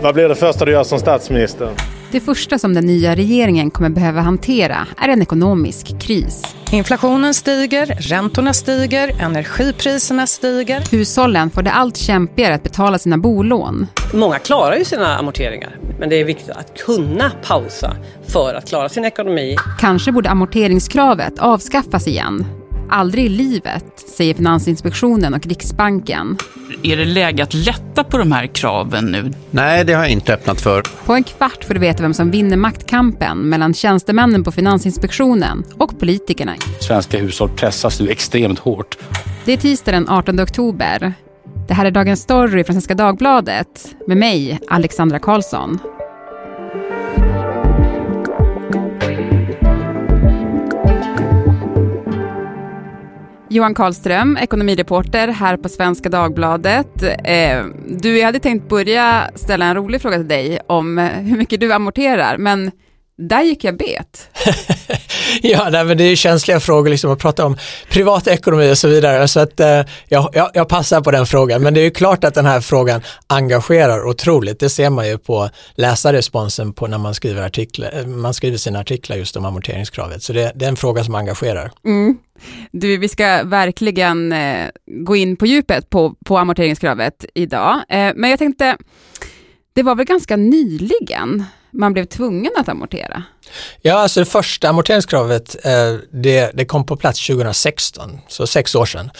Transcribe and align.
Vad 0.00 0.14
blir 0.14 0.28
det 0.28 0.34
första 0.34 0.64
du 0.64 0.72
gör 0.72 0.84
som 0.84 0.98
statsminister? 0.98 1.68
Det 2.12 2.20
första 2.20 2.58
som 2.58 2.74
den 2.74 2.86
nya 2.86 3.14
regeringen 3.14 3.70
kommer 3.70 3.90
behöva 3.90 4.20
hantera 4.20 4.86
är 4.98 5.08
en 5.08 5.22
ekonomisk 5.22 6.00
kris. 6.00 6.42
Inflationen 6.72 7.34
stiger, 7.34 7.86
räntorna 7.86 8.52
stiger, 8.52 9.14
energipriserna 9.20 10.26
stiger. 10.26 10.82
Hushållen 10.90 11.50
får 11.50 11.62
det 11.62 11.72
allt 11.72 11.96
kämpigare 11.96 12.54
att 12.54 12.62
betala 12.62 12.98
sina 12.98 13.18
bolån. 13.18 13.86
Många 14.14 14.38
klarar 14.38 14.76
ju 14.76 14.84
sina 14.84 15.16
amorteringar, 15.18 15.76
men 15.98 16.08
det 16.08 16.16
är 16.16 16.24
viktigt 16.24 16.50
att 16.50 16.78
kunna 16.78 17.30
pausa 17.46 17.96
för 18.28 18.54
att 18.54 18.68
klara 18.68 18.88
sin 18.88 19.04
ekonomi. 19.04 19.56
Kanske 19.80 20.12
borde 20.12 20.30
amorteringskravet 20.30 21.38
avskaffas 21.38 22.06
igen. 22.08 22.61
Aldrig 22.94 23.24
i 23.24 23.28
livet, 23.28 23.84
säger 24.16 24.34
Finansinspektionen 24.34 25.34
och 25.34 25.46
Riksbanken. 25.46 26.38
Är 26.82 26.96
det 26.96 27.04
läge 27.04 27.42
att 27.42 27.54
lätta 27.54 28.04
på 28.04 28.18
de 28.18 28.32
här 28.32 28.46
kraven 28.46 29.04
nu? 29.04 29.32
Nej, 29.50 29.84
det 29.84 29.92
har 29.92 30.02
jag 30.02 30.12
inte 30.12 30.34
öppnat 30.34 30.60
för. 30.60 30.82
På 31.04 31.12
en 31.12 31.24
kvart 31.24 31.64
får 31.64 31.74
du 31.74 31.80
veta 31.80 32.02
vem 32.02 32.14
som 32.14 32.30
vinner 32.30 32.56
maktkampen 32.56 33.38
mellan 33.38 33.74
tjänstemännen 33.74 34.44
på 34.44 34.52
Finansinspektionen 34.52 35.64
och 35.78 36.00
politikerna. 36.00 36.54
Svenska 36.80 37.18
hushåll 37.18 37.50
pressas 37.56 38.00
nu 38.00 38.08
extremt 38.08 38.58
hårt. 38.58 38.98
Det 39.44 39.52
är 39.52 39.56
tisdag 39.56 39.92
den 39.92 40.08
18 40.08 40.40
oktober. 40.40 41.12
Det 41.68 41.74
här 41.74 41.84
är 41.84 41.90
Dagens 41.90 42.20
Story 42.20 42.64
från 42.64 42.74
Svenska 42.74 42.94
Dagbladet 42.94 43.94
med 44.06 44.16
mig, 44.16 44.60
Alexandra 44.68 45.18
Karlsson. 45.18 45.78
Johan 53.52 53.74
Karlström, 53.74 54.36
ekonomireporter 54.36 55.28
här 55.28 55.56
på 55.56 55.68
Svenska 55.68 56.08
Dagbladet. 56.08 57.02
Eh, 57.24 57.64
du, 57.86 58.18
jag 58.18 58.26
hade 58.26 58.38
tänkt 58.38 58.68
börja 58.68 59.30
ställa 59.34 59.64
en 59.64 59.74
rolig 59.74 60.02
fråga 60.02 60.16
till 60.16 60.28
dig 60.28 60.60
om 60.66 60.98
hur 60.98 61.36
mycket 61.36 61.60
du 61.60 61.72
amorterar, 61.72 62.38
men 62.38 62.70
där 63.28 63.42
gick 63.42 63.64
jag 63.64 63.76
bet. 63.76 64.28
ja, 65.42 65.68
nej, 65.70 65.84
men 65.84 65.98
det 65.98 66.04
är 66.04 66.16
känsliga 66.16 66.60
frågor 66.60 66.90
liksom 66.90 67.10
att 67.10 67.18
prata 67.18 67.46
om 67.46 67.56
privatekonomi 67.90 68.72
och 68.72 68.78
så 68.78 68.88
vidare. 68.88 69.28
Så 69.28 69.40
att, 69.40 69.60
eh, 69.60 69.82
jag, 70.08 70.30
jag, 70.32 70.50
jag, 70.54 70.68
passar 70.68 71.00
på 71.00 71.10
den 71.10 71.26
frågan. 71.26 71.62
Men 71.62 71.74
det 71.74 71.80
är 71.80 71.84
ju 71.84 71.90
klart 71.90 72.24
att 72.24 72.34
den 72.34 72.46
här 72.46 72.60
frågan 72.60 73.02
engagerar 73.26 74.08
otroligt. 74.08 74.60
Det 74.60 74.68
ser 74.68 74.90
man 74.90 75.08
ju 75.08 75.18
på 75.18 75.50
läsarresponsen 75.74 76.72
på 76.72 76.86
när 76.86 76.98
man 76.98 77.14
skriver, 77.14 77.42
artiklar, 77.42 77.98
eh, 77.98 78.06
man 78.06 78.34
skriver 78.34 78.56
sina 78.56 78.80
artiklar 78.80 79.16
just 79.16 79.36
om 79.36 79.44
amorteringskravet. 79.44 80.22
Så 80.22 80.32
det, 80.32 80.52
det 80.54 80.64
är 80.64 80.68
en 80.68 80.76
fråga 80.76 81.04
som 81.04 81.14
engagerar. 81.14 81.70
Mm. 81.84 82.18
Du, 82.70 82.96
vi 82.96 83.08
ska 83.08 83.42
verkligen 83.44 84.32
eh, 84.32 84.68
gå 84.86 85.16
in 85.16 85.36
på 85.36 85.46
djupet 85.46 85.90
på, 85.90 86.14
på 86.24 86.38
amorteringskravet 86.38 87.24
idag. 87.34 87.74
Eh, 87.88 88.12
men 88.14 88.30
jag 88.30 88.38
tänkte, 88.38 88.76
det 89.72 89.82
var 89.82 89.94
väl 89.94 90.06
ganska 90.06 90.36
nyligen 90.36 91.44
man 91.72 91.92
blev 91.92 92.04
tvungen 92.04 92.52
att 92.58 92.68
amortera? 92.68 93.22
Ja, 93.82 93.94
alltså 93.94 94.20
det 94.20 94.26
första 94.26 94.68
amorteringskravet 94.68 95.56
eh, 95.64 95.94
det, 96.12 96.50
det 96.54 96.64
kom 96.64 96.86
på 96.86 96.96
plats 96.96 97.26
2016, 97.26 98.18
så 98.28 98.46
sex 98.46 98.74
år 98.74 98.86
sedan. 98.86 99.10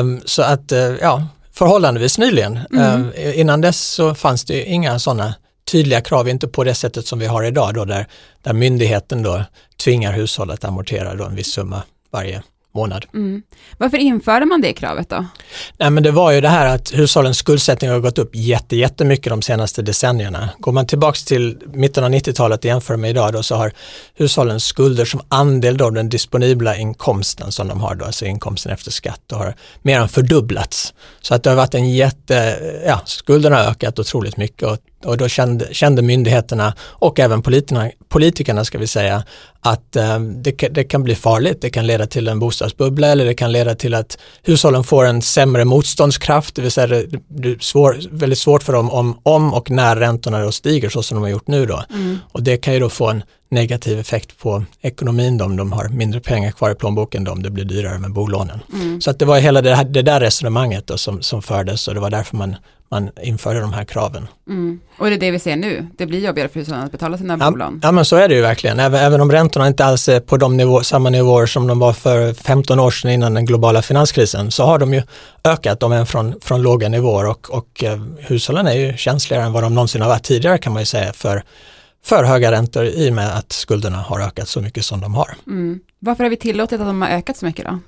Um, 0.00 0.20
så 0.24 0.42
att, 0.42 0.72
uh, 0.72 0.78
ja, 0.78 1.26
förhållandevis 1.52 2.18
nyligen. 2.18 2.58
Mm. 2.72 3.12
Innan 3.34 3.60
dess 3.60 3.80
så 3.80 4.14
fanns 4.14 4.44
det 4.44 4.64
inga 4.64 4.98
sådana 4.98 5.34
tydliga 5.70 6.00
krav, 6.00 6.28
inte 6.28 6.48
på 6.48 6.64
det 6.64 6.74
sättet 6.74 7.06
som 7.06 7.18
vi 7.18 7.26
har 7.26 7.42
idag 7.42 7.74
då 7.74 7.84
där, 7.84 8.06
där 8.42 8.52
myndigheten 8.52 9.22
då 9.22 9.44
tvingar 9.84 10.12
hushållet 10.12 10.54
att 10.54 10.64
amortera 10.64 11.14
då 11.14 11.24
en 11.24 11.34
viss 11.34 11.52
summa 11.52 11.82
varje 12.10 12.42
månad. 12.74 13.06
Mm. 13.14 13.42
Varför 13.78 13.96
införde 13.96 14.46
man 14.46 14.60
det 14.60 14.72
kravet 14.72 15.08
då? 15.08 15.26
Nej 15.78 15.90
men 15.90 16.02
det 16.02 16.10
var 16.10 16.32
ju 16.32 16.40
det 16.40 16.48
här 16.48 16.74
att 16.74 16.94
hushållens 16.94 17.38
skuldsättning 17.38 17.90
har 17.90 18.00
gått 18.00 18.18
upp 18.18 18.30
jätte, 18.32 18.76
jättemycket 18.76 19.30
de 19.30 19.42
senaste 19.42 19.82
decennierna. 19.82 20.48
Går 20.58 20.72
man 20.72 20.86
tillbaks 20.86 21.24
till 21.24 21.58
mitten 21.74 22.04
av 22.04 22.10
90-talet 22.10 22.58
och 22.58 22.64
jämför 22.64 22.96
med 22.96 23.10
idag 23.10 23.32
då 23.32 23.42
så 23.42 23.54
har 23.54 23.72
hushållens 24.14 24.64
skulder 24.64 25.04
som 25.04 25.20
andel 25.28 25.82
av 25.82 25.92
den 25.92 26.08
disponibla 26.08 26.76
inkomsten 26.76 27.52
som 27.52 27.68
de 27.68 27.80
har 27.80 27.94
då, 27.94 28.04
alltså 28.04 28.24
inkomsten 28.24 28.72
efter 28.72 28.90
skatt, 28.90 29.20
har 29.30 29.54
mer 29.82 30.00
än 30.00 30.08
fördubblats. 30.08 30.94
Så 31.20 31.34
att 31.34 31.42
det 31.42 31.50
har 31.50 31.56
varit 31.56 31.74
en 31.74 31.90
jätte, 31.90 32.58
ja 32.86 33.00
skulderna 33.04 33.56
har 33.56 33.70
ökat 33.70 33.98
otroligt 33.98 34.36
mycket 34.36 34.68
och 34.68 34.78
och 35.04 35.16
då 35.16 35.28
kände, 35.28 35.74
kände 35.74 36.02
myndigheterna 36.02 36.74
och 36.80 37.20
även 37.20 37.42
politikerna, 37.42 37.90
politikerna 38.08 38.64
ska 38.64 38.78
vi 38.78 38.86
säga 38.86 39.24
att 39.60 39.96
eh, 39.96 40.20
det, 40.20 40.50
det, 40.50 40.84
kan 40.84 41.02
bli 41.02 41.14
farligt. 41.14 41.58
Det 41.60 41.70
kan 41.70 41.86
leda 41.86 42.06
till 42.06 42.28
en 42.28 42.38
bostadsbubbla 42.38 43.06
eller 43.06 43.24
det 43.24 43.34
kan 43.34 43.52
leda 43.52 43.74
till 43.74 43.94
att 43.94 44.18
hushållen 44.42 44.84
får 44.84 45.04
en 45.04 45.22
sämre 45.22 45.64
motståndskraft, 45.64 46.54
det 46.54 46.62
vill 46.62 46.70
säga 46.70 46.86
det 46.86 47.28
blir 47.28 47.58
svår, 47.60 48.00
väldigt 48.10 48.38
svårt 48.38 48.62
för 48.62 48.72
dem 48.72 48.90
om, 48.90 49.18
om 49.22 49.54
och 49.54 49.70
när 49.70 49.96
räntorna 49.96 50.42
då 50.42 50.52
stiger 50.52 50.88
så 50.88 51.02
som 51.02 51.14
de 51.14 51.22
har 51.22 51.30
gjort 51.30 51.46
nu 51.46 51.66
då. 51.66 51.84
Mm. 51.90 52.18
Och 52.32 52.42
det 52.42 52.56
kan 52.56 52.74
ju 52.74 52.80
då 52.80 52.88
få 52.88 53.08
en 53.08 53.22
negativ 53.50 53.98
effekt 53.98 54.38
på 54.38 54.64
ekonomin 54.80 55.38
då, 55.38 55.44
om 55.44 55.56
de 55.56 55.72
har 55.72 55.88
mindre 55.88 56.20
pengar 56.20 56.50
kvar 56.50 56.70
i 56.70 56.74
plånboken 56.74 57.24
då, 57.24 57.32
om 57.32 57.42
det 57.42 57.50
blir 57.50 57.64
dyrare 57.64 57.98
med 57.98 58.12
bolånen. 58.12 58.60
Mm. 58.72 59.00
Så 59.00 59.10
att 59.10 59.18
det 59.18 59.24
var 59.24 59.38
hela 59.38 59.62
det, 59.62 59.74
här, 59.74 59.84
det 59.84 60.02
där 60.02 60.20
resonemanget 60.20 60.86
då 60.86 60.98
som, 60.98 61.22
som 61.22 61.42
fördes 61.42 61.88
och 61.88 61.94
det 61.94 62.00
var 62.00 62.10
därför 62.10 62.36
man 62.36 62.56
man 62.90 63.10
införde 63.22 63.60
de 63.60 63.72
här 63.72 63.84
kraven. 63.84 64.28
Mm. 64.48 64.80
Och 64.98 65.06
det 65.06 65.14
är 65.14 65.18
det 65.18 65.30
vi 65.30 65.38
ser 65.38 65.56
nu, 65.56 65.86
det 65.98 66.06
blir 66.06 66.20
jobbigare 66.20 66.48
för 66.48 66.60
hushållen 66.60 66.82
att 66.82 66.92
betala 66.92 67.18
sina 67.18 67.36
ja, 67.40 67.50
bolån. 67.50 67.80
Ja 67.82 67.92
men 67.92 68.04
så 68.04 68.16
är 68.16 68.28
det 68.28 68.34
ju 68.34 68.40
verkligen, 68.40 68.80
även, 68.80 69.00
även 69.00 69.20
om 69.20 69.32
räntorna 69.32 69.66
inte 69.66 69.84
alls 69.84 70.08
är 70.08 70.20
på 70.20 70.36
de 70.36 70.56
nivå, 70.56 70.82
samma 70.82 71.10
nivåer 71.10 71.46
som 71.46 71.66
de 71.66 71.78
var 71.78 71.92
för 71.92 72.34
15 72.34 72.80
år 72.80 72.90
sedan 72.90 73.10
innan 73.10 73.34
den 73.34 73.46
globala 73.46 73.82
finanskrisen 73.82 74.50
så 74.50 74.64
har 74.64 74.78
de 74.78 74.94
ju 74.94 75.02
ökat, 75.44 75.80
de 75.80 75.92
är 75.92 76.04
från, 76.04 76.34
från 76.40 76.62
låga 76.62 76.88
nivåer 76.88 77.26
och, 77.26 77.50
och 77.50 77.84
eh, 77.84 78.00
hushållen 78.18 78.66
är 78.66 78.74
ju 78.74 78.96
känsligare 78.96 79.44
än 79.44 79.52
vad 79.52 79.62
de 79.62 79.74
någonsin 79.74 80.02
har 80.02 80.08
varit 80.08 80.24
tidigare 80.24 80.58
kan 80.58 80.72
man 80.72 80.82
ju 80.82 80.86
säga 80.86 81.12
för, 81.12 81.42
för 82.04 82.24
höga 82.24 82.52
räntor 82.52 82.84
i 82.84 83.10
och 83.10 83.14
med 83.14 83.36
att 83.36 83.52
skulderna 83.52 83.96
har 83.96 84.20
ökat 84.20 84.48
så 84.48 84.60
mycket 84.60 84.84
som 84.84 85.00
de 85.00 85.14
har. 85.14 85.34
Mm. 85.46 85.80
Varför 85.98 86.24
har 86.24 86.30
vi 86.30 86.36
tillåtit 86.36 86.80
att 86.80 86.86
de 86.86 87.02
har 87.02 87.08
ökat 87.08 87.36
så 87.36 87.46
mycket 87.46 87.64
då? 87.64 87.78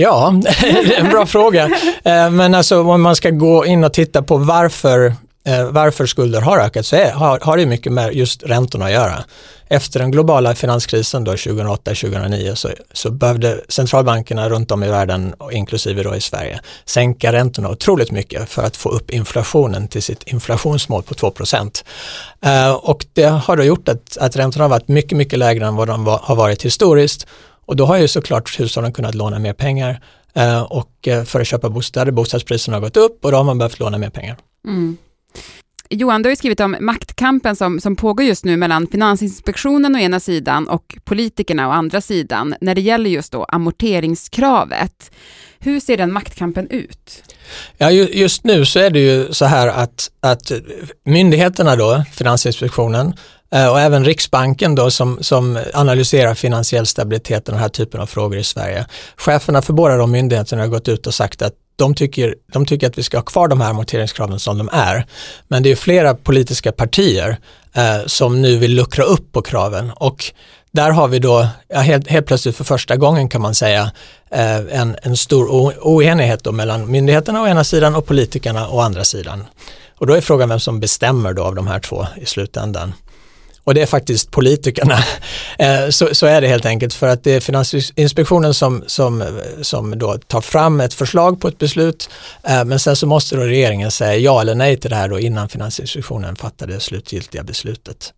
Ja, 0.00 0.28
en 0.96 1.08
bra 1.10 1.26
fråga. 1.26 1.64
Eh, 2.04 2.30
men 2.30 2.54
alltså 2.54 2.82
om 2.82 3.02
man 3.02 3.16
ska 3.16 3.30
gå 3.30 3.66
in 3.66 3.84
och 3.84 3.92
titta 3.92 4.22
på 4.22 4.36
varför, 4.36 5.06
eh, 5.46 5.64
varför 5.70 6.06
skulder 6.06 6.40
har 6.40 6.58
ökat 6.58 6.86
så 6.86 6.96
är, 6.96 7.12
har, 7.12 7.40
har 7.42 7.56
det 7.56 7.66
mycket 7.66 7.92
med 7.92 8.14
just 8.14 8.42
räntorna 8.42 8.84
att 8.84 8.92
göra. 8.92 9.24
Efter 9.68 10.00
den 10.00 10.10
globala 10.10 10.54
finanskrisen 10.54 11.26
2008-2009 11.26 12.54
så, 12.54 12.68
så 12.92 13.10
behövde 13.10 13.60
centralbankerna 13.68 14.48
runt 14.48 14.70
om 14.70 14.84
i 14.84 14.88
världen, 14.88 15.34
inklusive 15.52 16.02
då 16.02 16.16
i 16.16 16.20
Sverige, 16.20 16.60
sänka 16.84 17.32
räntorna 17.32 17.70
otroligt 17.70 18.10
mycket 18.10 18.48
för 18.48 18.62
att 18.62 18.76
få 18.76 18.88
upp 18.88 19.10
inflationen 19.10 19.88
till 19.88 20.02
sitt 20.02 20.22
inflationsmål 20.22 21.02
på 21.02 21.14
2 21.14 21.32
eh, 22.44 22.72
Och 22.72 23.06
det 23.12 23.24
har 23.24 23.56
då 23.56 23.62
gjort 23.62 23.88
att, 23.88 24.16
att 24.16 24.36
räntorna 24.36 24.64
har 24.64 24.70
varit 24.70 24.88
mycket, 24.88 25.18
mycket 25.18 25.38
lägre 25.38 25.66
än 25.66 25.76
vad 25.76 25.88
de 25.88 26.04
var, 26.04 26.20
har 26.22 26.36
varit 26.36 26.62
historiskt 26.64 27.26
och 27.70 27.76
då 27.76 27.86
har 27.86 27.96
ju 27.96 28.08
såklart 28.08 28.60
hushållen 28.60 28.92
kunnat 28.92 29.14
låna 29.14 29.38
mer 29.38 29.52
pengar 29.52 30.00
eh, 30.34 30.62
och 30.62 31.08
eh, 31.08 31.24
för 31.24 31.40
att 31.40 31.46
köpa 31.46 31.70
bostäder, 31.70 32.12
bostadspriserna 32.12 32.76
har 32.76 32.80
gått 32.80 32.96
upp 32.96 33.24
och 33.24 33.30
då 33.30 33.36
har 33.36 33.44
man 33.44 33.58
behövt 33.58 33.78
låna 33.78 33.98
mer 33.98 34.10
pengar. 34.10 34.36
Mm. 34.66 34.96
Johan, 35.90 36.22
du 36.22 36.26
har 36.26 36.32
ju 36.32 36.36
skrivit 36.36 36.60
om 36.60 36.76
maktkampen 36.80 37.56
som, 37.56 37.80
som 37.80 37.96
pågår 37.96 38.26
just 38.26 38.44
nu 38.44 38.56
mellan 38.56 38.86
Finansinspektionen 38.86 39.94
å 39.94 39.98
ena 39.98 40.20
sidan 40.20 40.68
och 40.68 40.96
politikerna 41.04 41.68
å 41.68 41.70
andra 41.70 42.00
sidan 42.00 42.54
när 42.60 42.74
det 42.74 42.80
gäller 42.80 43.10
just 43.10 43.32
då 43.32 43.44
amorteringskravet. 43.44 45.10
Hur 45.58 45.80
ser 45.80 45.96
den 45.96 46.12
maktkampen 46.12 46.70
ut? 46.70 47.22
Ja, 47.78 47.90
just 47.90 48.44
nu 48.44 48.64
så 48.64 48.78
är 48.78 48.90
det 48.90 49.00
ju 49.00 49.32
så 49.32 49.44
här 49.44 49.68
att, 49.68 50.10
att 50.20 50.52
myndigheterna 51.04 51.76
då, 51.76 52.04
Finansinspektionen, 52.12 53.14
Eh, 53.54 53.68
och 53.68 53.80
även 53.80 54.04
Riksbanken 54.04 54.74
då 54.74 54.90
som, 54.90 55.18
som 55.20 55.58
analyserar 55.74 56.34
finansiell 56.34 56.86
stabilitet 56.86 57.48
och 57.48 57.52
den 57.52 57.62
här 57.62 57.68
typen 57.68 58.00
av 58.00 58.06
frågor 58.06 58.38
i 58.38 58.44
Sverige. 58.44 58.86
Cheferna 59.16 59.62
för 59.62 59.72
båda 59.72 59.96
de 59.96 60.10
myndigheterna 60.10 60.62
har 60.62 60.68
gått 60.68 60.88
ut 60.88 61.06
och 61.06 61.14
sagt 61.14 61.42
att 61.42 61.54
de 61.76 61.94
tycker, 61.94 62.34
de 62.52 62.66
tycker 62.66 62.86
att 62.86 62.98
vi 62.98 63.02
ska 63.02 63.16
ha 63.16 63.22
kvar 63.22 63.48
de 63.48 63.60
här 63.60 63.70
amorteringskraven 63.70 64.38
som 64.38 64.58
de 64.58 64.68
är. 64.72 65.06
Men 65.48 65.62
det 65.62 65.70
är 65.70 65.76
flera 65.76 66.14
politiska 66.14 66.72
partier 66.72 67.36
eh, 67.72 68.06
som 68.06 68.42
nu 68.42 68.56
vill 68.56 68.74
luckra 68.74 69.04
upp 69.04 69.32
på 69.32 69.42
kraven 69.42 69.90
och 69.96 70.32
där 70.72 70.90
har 70.90 71.08
vi 71.08 71.18
då 71.18 71.46
ja, 71.68 71.78
helt, 71.78 72.08
helt 72.08 72.26
plötsligt 72.26 72.56
för 72.56 72.64
första 72.64 72.96
gången 72.96 73.28
kan 73.28 73.42
man 73.42 73.54
säga 73.54 73.90
eh, 74.30 74.80
en, 74.80 74.96
en 75.02 75.16
stor 75.16 75.74
oenighet 75.80 76.44
då 76.44 76.52
mellan 76.52 76.90
myndigheterna 76.90 77.42
å 77.42 77.46
ena 77.46 77.64
sidan 77.64 77.94
och 77.94 78.06
politikerna 78.06 78.68
å 78.68 78.80
andra 78.80 79.04
sidan. 79.04 79.44
Och 79.98 80.06
då 80.06 80.14
är 80.14 80.20
frågan 80.20 80.48
vem 80.48 80.60
som 80.60 80.80
bestämmer 80.80 81.32
då 81.32 81.42
av 81.42 81.54
de 81.54 81.66
här 81.66 81.80
två 81.80 82.06
i 82.16 82.26
slutändan. 82.26 82.92
Och 83.64 83.74
det 83.74 83.82
är 83.82 83.86
faktiskt 83.86 84.30
politikerna. 84.30 84.98
Eh, 85.58 85.88
så, 85.88 86.14
så, 86.14 86.26
är 86.26 86.40
det 86.40 86.48
helt 86.48 86.66
enkelt 86.66 86.94
för 86.94 87.08
att 87.08 87.24
det 87.24 87.30
är 87.30 87.40
Finansinspektionen 87.40 88.54
som, 88.54 88.84
som, 88.86 89.24
som 89.62 89.98
då 89.98 90.18
tar 90.18 90.40
fram 90.40 90.80
ett 90.80 90.94
förslag 90.94 91.40
på 91.40 91.48
ett 91.48 91.58
beslut 91.58 92.10
eh, 92.44 92.64
men 92.64 92.78
sen 92.78 92.96
så 92.96 93.06
måste 93.06 93.36
då 93.36 93.42
regeringen 93.42 93.90
säga 93.90 94.16
ja 94.16 94.40
eller 94.40 94.54
nej 94.54 94.76
till 94.76 94.90
det 94.90 94.96
här 94.96 95.08
då 95.08 95.20
innan 95.20 95.48
Finansinspektionen 95.48 96.36
fattar 96.36 96.66
det 96.66 96.80
slutgiltiga 96.80 97.42
beslutet. 97.42 98.12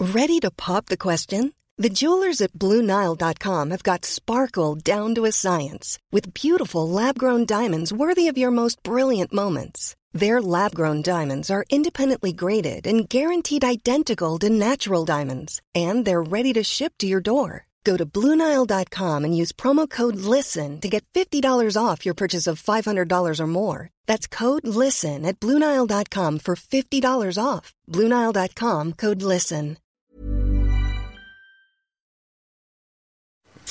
Ready 0.00 0.40
to 0.40 0.50
pop 0.50 0.86
the 0.86 0.96
question? 0.96 1.52
The 1.82 1.88
jewelers 1.88 2.40
at 2.40 2.52
BlueNile.com 2.52 3.70
have 3.70 3.82
got 3.82 4.04
sparkle 4.04 4.74
down 4.74 5.14
to 5.14 5.24
a 5.24 5.32
science 5.32 5.98
with 6.12 6.34
beautiful 6.34 6.88
lab 6.88 7.18
grown 7.18 7.44
diamonds 7.44 7.92
worthy 7.92 8.26
of 8.26 8.38
your 8.38 8.50
most 8.50 8.82
brilliant 8.82 9.32
moments. 9.32 9.94
Their 10.12 10.40
lab 10.40 10.74
grown 10.74 11.02
diamonds 11.02 11.50
are 11.50 11.64
independently 11.70 12.32
graded 12.32 12.86
and 12.86 13.08
guaranteed 13.08 13.64
identical 13.64 14.38
to 14.38 14.48
natural 14.48 15.04
diamonds, 15.04 15.60
and 15.74 16.04
they're 16.04 16.22
ready 16.22 16.52
to 16.54 16.64
ship 16.64 16.94
to 16.98 17.06
your 17.06 17.20
door. 17.20 17.66
Go 17.84 17.96
to 17.96 18.06
BlueNile.com 18.06 19.24
and 19.24 19.36
use 19.36 19.52
promo 19.52 19.88
code 19.88 20.16
LISTEN 20.16 20.80
to 20.80 20.88
get 20.88 21.04
$50 21.14 21.76
off 21.76 22.04
your 22.04 22.14
purchase 22.14 22.46
of 22.46 22.62
$500 22.62 23.40
or 23.40 23.46
more. 23.46 23.88
That's 24.06 24.26
code 24.26 24.66
LISTEN 24.66 25.24
at 25.24 25.40
BlueNile.com 25.40 26.38
for 26.38 26.54
$50 26.54 27.38
off. 27.42 27.72
BlueNile.com 27.92 28.92
code 28.92 29.22
LISTEN. 29.22 29.76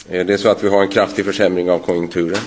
Det 0.10 0.34
Är 0.34 0.38
så 0.38 0.50
att 0.50 0.64
vi 0.64 0.70
har 0.70 0.82
en 0.82 0.90
kraftig 0.90 1.26
försämring 1.26 1.72
av 1.72 1.80
konjunkturen? 1.80 2.42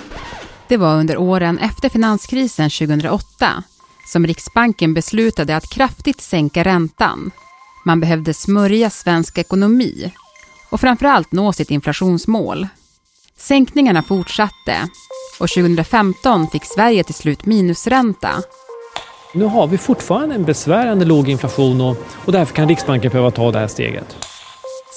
Det 0.68 0.76
var 0.76 0.98
under 1.00 1.16
åren 1.16 1.58
efter 1.58 1.88
finanskrisen 1.88 2.70
2008 2.70 3.64
som 4.10 4.26
Riksbanken 4.26 4.94
beslutade 4.94 5.56
att 5.56 5.70
kraftigt 5.70 6.20
sänka 6.20 6.64
räntan. 6.64 7.30
Man 7.84 8.00
behövde 8.00 8.34
smörja 8.34 8.90
svensk 8.90 9.38
ekonomi 9.38 10.12
och 10.70 10.80
framförallt 10.80 11.32
nå 11.32 11.52
sitt 11.52 11.70
inflationsmål. 11.70 12.66
Sänkningarna 13.36 14.02
fortsatte 14.02 14.76
och 15.40 15.48
2015 15.48 16.46
fick 16.46 16.64
Sverige 16.64 17.04
till 17.04 17.14
slut 17.14 17.46
minusränta. 17.46 18.30
Nu 19.34 19.44
har 19.44 19.66
vi 19.66 19.78
fortfarande 19.78 20.34
en 20.34 20.44
besvärande 20.44 21.04
låg 21.04 21.28
inflation 21.28 21.80
och, 21.80 21.96
och 22.24 22.32
därför 22.32 22.54
kan 22.54 22.68
Riksbanken 22.68 23.10
behöva 23.10 23.30
ta 23.30 23.52
det 23.52 23.58
här 23.58 23.66
steget. 23.66 24.16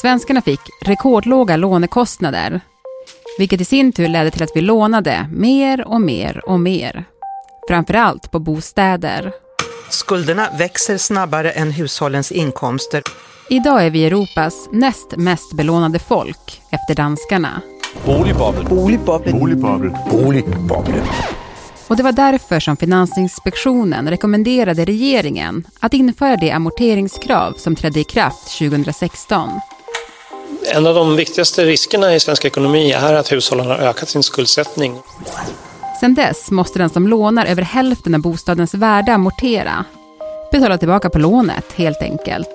Svenskarna 0.02 0.42
fick 0.42 0.62
rekordlåga 0.82 1.58
lånekostnader, 1.58 2.62
vilket 3.38 3.62
i 3.62 3.66
sin 3.66 3.92
tur 3.92 4.08
ledde 4.08 4.32
till 4.32 4.44
att 4.44 4.56
vi 4.56 4.62
lånade 4.62 5.30
mer 5.32 5.88
och 5.88 6.02
mer 6.02 6.50
och 6.50 6.60
mer. 6.60 7.06
Framförallt 7.68 8.32
på 8.32 8.40
bostäder. 8.40 9.32
Skulderna 9.90 10.50
växer 10.58 10.98
snabbare 10.98 11.52
än 11.52 11.72
hushållens 11.72 12.32
inkomster. 12.32 13.04
Idag 13.50 13.86
är 13.86 13.90
vi 13.90 14.06
Europas 14.06 14.54
näst 14.72 15.18
mest 15.18 15.54
belånade 15.54 16.00
folk 16.00 16.62
efter 16.72 16.96
danskarna. 16.96 17.62
Och 21.88 21.98
det 21.98 22.04
var 22.04 22.12
därför 22.12 22.60
som 22.60 22.78
Finansinspektionen 22.78 24.10
rekommenderade 24.10 24.86
regeringen 24.86 25.68
att 25.80 25.94
införa 25.94 26.36
det 26.36 26.52
amorteringskrav 26.52 27.54
som 27.54 27.76
trädde 27.76 28.00
i 28.00 28.04
kraft 28.04 28.58
2016. 28.58 29.50
En 30.76 30.88
av 30.88 30.96
de 30.96 31.16
viktigaste 31.16 31.66
riskerna 31.66 32.16
i 32.16 32.20
svensk 32.20 32.46
ekonomi 32.46 32.92
är 32.92 33.14
att 33.14 33.32
hushållen 33.32 33.66
har 33.66 33.76
ökat 33.76 34.10
sin 34.10 34.24
skuldsättning. 34.24 34.96
Sedan 36.04 36.14
dess 36.14 36.52
måste 36.52 36.80
den 36.80 36.90
som 36.90 37.08
lånar 37.08 37.46
över 37.46 37.62
hälften 37.62 38.16
av 38.16 38.22
bostadens 38.22 38.74
värde 38.74 39.14
amortera. 39.14 39.86
Betala 40.52 40.78
tillbaka 40.78 41.10
på 41.10 41.20
lånet, 41.20 41.74
helt 41.76 42.02
enkelt. 42.02 42.50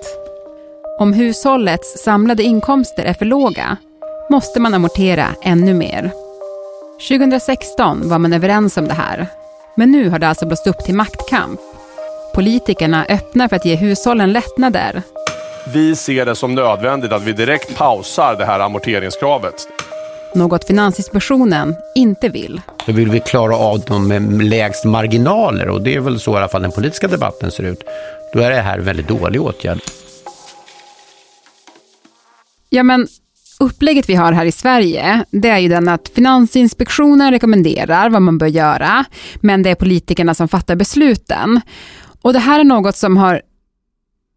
Om 0.99 1.13
hushållets 1.13 2.03
samlade 2.03 2.43
inkomster 2.43 3.03
är 3.03 3.13
för 3.13 3.25
låga 3.25 3.77
måste 4.29 4.59
man 4.59 4.73
amortera 4.73 5.27
ännu 5.41 5.73
mer. 5.73 6.11
2016 7.09 8.09
var 8.09 8.19
man 8.19 8.33
överens 8.33 8.77
om 8.77 8.87
det 8.87 8.93
här. 8.93 9.27
Men 9.75 9.91
nu 9.91 10.09
har 10.09 10.19
det 10.19 10.27
alltså 10.27 10.47
blåst 10.47 10.67
upp 10.67 10.85
till 10.85 10.95
maktkamp. 10.95 11.59
Politikerna 12.35 13.05
öppnar 13.09 13.47
för 13.47 13.55
att 13.55 13.65
ge 13.65 13.75
hushållen 13.75 14.31
lättnader. 14.31 15.01
Vi 15.73 15.95
ser 15.95 16.25
det 16.25 16.35
som 16.35 16.55
nödvändigt 16.55 17.11
att 17.11 17.23
vi 17.23 17.33
direkt 17.33 17.77
pausar 17.77 18.35
det 18.35 18.45
här 18.45 18.59
amorteringskravet. 18.59 19.67
Något 20.35 20.67
Finansinspektionen 20.67 21.75
inte 21.95 22.29
vill. 22.29 22.61
Då 22.85 22.91
vill 22.91 23.09
vi 23.09 23.19
klara 23.19 23.55
av 23.55 23.79
dem 23.79 24.07
med 24.07 24.43
lägst 24.43 24.85
marginaler 24.85 25.69
och 25.69 25.81
det 25.81 25.95
är 25.95 25.99
väl 25.99 26.19
så 26.19 26.33
i 26.33 26.37
alla 26.37 26.47
fall 26.47 26.61
den 26.61 26.71
politiska 26.71 27.07
debatten 27.07 27.51
ser 27.51 27.63
ut. 27.63 27.83
Då 28.33 28.39
är 28.39 28.49
det 28.49 28.61
här 28.61 28.79
en 28.79 28.85
väldigt 28.85 29.07
dålig 29.07 29.41
åtgärd. 29.41 29.79
Ja, 32.69 32.83
men 32.83 33.07
upplägget 33.59 34.09
vi 34.09 34.15
har 34.15 34.31
här 34.31 34.45
i 34.45 34.51
Sverige, 34.51 35.25
det 35.31 35.49
är 35.49 35.57
ju 35.57 35.69
den 35.69 35.87
att 35.87 36.09
Finansinspektionen 36.15 37.31
rekommenderar 37.31 38.09
vad 38.09 38.21
man 38.21 38.37
bör 38.37 38.47
göra, 38.47 39.05
men 39.35 39.63
det 39.63 39.69
är 39.69 39.75
politikerna 39.75 40.33
som 40.33 40.47
fattar 40.47 40.75
besluten. 40.75 41.61
Och 42.21 42.33
det 42.33 42.39
här 42.39 42.59
är 42.59 42.63
något 42.63 42.95
som 42.95 43.17
har 43.17 43.41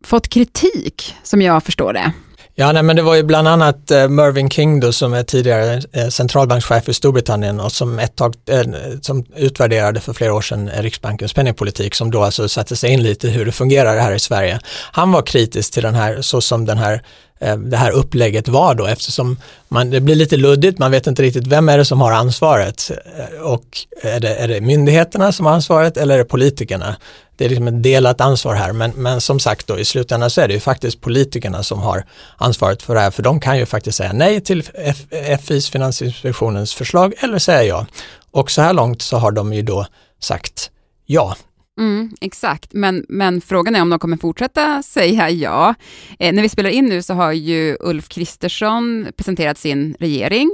fått 0.04 0.28
kritik, 0.28 1.14
som 1.22 1.42
jag 1.42 1.62
förstår 1.62 1.92
det. 1.92 2.12
Ja, 2.54 2.72
nej, 2.72 2.82
men 2.82 2.96
det 2.96 3.02
var 3.02 3.14
ju 3.14 3.22
bland 3.22 3.48
annat 3.48 3.90
eh, 3.90 4.08
Mervyn 4.08 4.50
King 4.50 4.80
då, 4.80 4.92
som 4.92 5.12
är 5.12 5.22
tidigare 5.22 5.82
eh, 5.92 6.08
centralbankschef 6.08 6.88
i 6.88 6.94
Storbritannien 6.94 7.60
och 7.60 7.72
som 7.72 7.98
ett 7.98 8.16
tag 8.16 8.34
eh, 8.48 8.62
som 9.00 9.24
utvärderade 9.36 10.00
för 10.00 10.12
flera 10.12 10.34
år 10.34 10.40
sedan 10.40 10.70
Riksbankens 10.78 11.32
penningpolitik 11.32 11.94
som 11.94 12.10
då 12.10 12.22
alltså 12.22 12.48
satte 12.48 12.76
sig 12.76 12.90
in 12.90 13.02
lite 13.02 13.28
hur 13.28 13.46
det 13.46 13.52
fungerar 13.52 13.98
här 13.98 14.12
i 14.12 14.18
Sverige. 14.18 14.60
Han 14.92 15.12
var 15.12 15.22
kritisk 15.22 15.72
till 15.72 15.82
den 15.82 15.94
här, 15.94 16.22
så 16.22 16.40
som 16.40 16.64
den 16.64 16.78
här 16.78 17.02
Eh, 17.42 17.56
det 17.56 17.76
här 17.76 17.90
upplägget 17.90 18.48
var 18.48 18.74
då 18.74 18.86
eftersom 18.86 19.36
man, 19.68 19.90
det 19.90 20.00
blir 20.00 20.14
lite 20.14 20.36
luddigt, 20.36 20.78
man 20.78 20.90
vet 20.90 21.06
inte 21.06 21.22
riktigt 21.22 21.46
vem 21.46 21.68
är 21.68 21.78
det 21.78 21.84
som 21.84 22.00
har 22.00 22.12
ansvaret 22.12 22.90
eh, 23.18 23.40
och 23.40 23.78
är 24.02 24.20
det, 24.20 24.34
är 24.34 24.48
det 24.48 24.60
myndigheterna 24.60 25.32
som 25.32 25.46
har 25.46 25.52
ansvaret 25.52 25.96
eller 25.96 26.14
är 26.14 26.18
det 26.18 26.24
politikerna? 26.24 26.96
Det 27.36 27.44
är 27.44 27.48
liksom 27.48 27.68
ett 27.68 27.82
delat 27.82 28.20
ansvar 28.20 28.54
här 28.54 28.72
men, 28.72 28.90
men 28.90 29.20
som 29.20 29.40
sagt 29.40 29.66
då 29.66 29.78
i 29.78 29.84
slutändan 29.84 30.30
så 30.30 30.40
är 30.40 30.48
det 30.48 30.54
ju 30.54 30.60
faktiskt 30.60 31.00
politikerna 31.00 31.62
som 31.62 31.78
har 31.78 32.04
ansvaret 32.36 32.82
för 32.82 32.94
det 32.94 33.00
här 33.00 33.10
för 33.10 33.22
de 33.22 33.40
kan 33.40 33.58
ju 33.58 33.66
faktiskt 33.66 33.98
säga 33.98 34.12
nej 34.12 34.40
till 34.40 34.64
F- 34.74 35.40
FIs 35.42 35.70
Finansinspektionens 35.70 36.74
förslag 36.74 37.14
eller 37.20 37.38
säga 37.38 37.62
ja. 37.64 37.86
Och 38.30 38.50
så 38.50 38.62
här 38.62 38.72
långt 38.72 39.02
så 39.02 39.16
har 39.16 39.32
de 39.32 39.52
ju 39.52 39.62
då 39.62 39.86
sagt 40.20 40.70
ja. 41.06 41.36
Mm, 41.78 42.10
exakt, 42.20 42.72
men, 42.72 43.06
men 43.08 43.40
frågan 43.40 43.76
är 43.76 43.82
om 43.82 43.90
de 43.90 43.98
kommer 43.98 44.16
fortsätta 44.16 44.82
säga 44.82 45.30
ja. 45.30 45.74
Eh, 46.18 46.32
när 46.32 46.42
vi 46.42 46.48
spelar 46.48 46.70
in 46.70 46.86
nu 46.86 47.02
så 47.02 47.14
har 47.14 47.32
ju 47.32 47.76
Ulf 47.80 48.08
Kristersson 48.08 49.06
presenterat 49.16 49.58
sin 49.58 49.96
regering. 49.98 50.50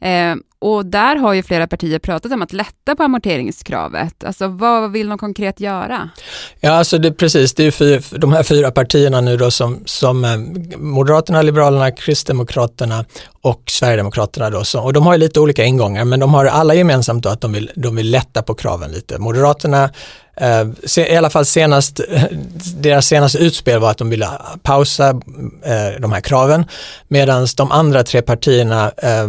Eh, 0.00 0.34
och 0.58 0.86
där 0.86 1.16
har 1.16 1.32
ju 1.32 1.42
flera 1.42 1.66
partier 1.66 1.98
pratat 1.98 2.32
om 2.32 2.42
att 2.42 2.52
lätta 2.52 2.96
på 2.96 3.02
amorteringskravet. 3.02 4.24
Alltså 4.24 4.48
vad 4.48 4.92
vill 4.92 5.08
de 5.08 5.18
konkret 5.18 5.60
göra? 5.60 6.10
Ja, 6.60 6.70
alltså 6.70 6.98
det, 6.98 7.12
precis, 7.12 7.54
det 7.54 7.62
är 7.62 7.64
ju 7.64 7.70
fyra, 7.70 8.00
de 8.18 8.32
här 8.32 8.42
fyra 8.42 8.70
partierna 8.70 9.20
nu 9.20 9.36
då 9.36 9.50
som, 9.50 9.82
som 9.86 10.24
eh, 10.24 10.36
Moderaterna, 10.78 11.42
Liberalerna, 11.42 11.90
Kristdemokraterna 11.90 13.04
och 13.42 13.62
Sverigedemokraterna 13.66 14.50
då. 14.50 14.64
Så, 14.64 14.82
och 14.82 14.92
de 14.92 15.06
har 15.06 15.12
ju 15.12 15.18
lite 15.18 15.40
olika 15.40 15.64
ingångar 15.64 16.04
men 16.04 16.20
de 16.20 16.34
har 16.34 16.44
alla 16.44 16.74
gemensamt 16.74 17.22
då 17.22 17.28
att 17.28 17.40
de 17.40 17.52
vill, 17.52 17.70
de 17.74 17.96
vill 17.96 18.10
lätta 18.10 18.42
på 18.42 18.54
kraven 18.54 18.92
lite. 18.92 19.18
Moderaterna 19.18 19.90
Eh, 20.36 20.66
i 20.96 21.16
alla 21.16 21.30
fall 21.30 21.44
senast, 21.44 22.00
deras 22.76 23.06
senaste 23.06 23.38
utspel 23.38 23.80
var 23.80 23.90
att 23.90 23.98
de 23.98 24.10
ville 24.10 24.28
pausa 24.62 25.08
eh, 25.64 26.00
de 26.00 26.12
här 26.12 26.20
kraven 26.20 26.64
medan 27.08 27.46
de 27.56 27.72
andra 27.72 28.04
tre 28.04 28.22
partierna 28.22 28.92
eh, 28.96 29.28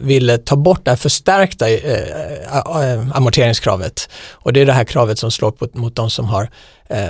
ville 0.00 0.38
ta 0.38 0.56
bort 0.56 0.84
det 0.84 0.90
här 0.90 0.96
förstärkta 0.96 1.66
amorteringskravet. 3.14 4.08
Och 4.30 4.52
det 4.52 4.60
är 4.60 4.66
det 4.66 4.72
här 4.72 4.84
kravet 4.84 5.18
som 5.18 5.30
slår 5.30 5.78
mot 5.78 5.96
de 5.96 6.10
som, 6.10 6.24
har, 6.24 6.48